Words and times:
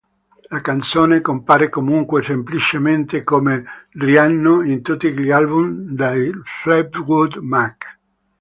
La 0.49 0.61
canzone 0.61 1.21
compare 1.21 1.69
comunque 1.69 2.23
semplicemente 2.23 3.23
come 3.23 3.63
"Rhiannon" 3.91 4.65
in 4.65 4.81
tutti 4.81 5.13
gli 5.13 5.29
album 5.29 5.91
dei 5.93 6.31
Fleetwood 6.43 7.35
Mac. 7.35 7.99